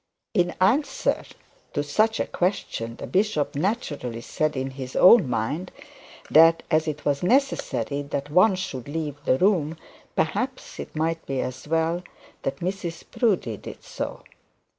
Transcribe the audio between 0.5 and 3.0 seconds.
answer to such a question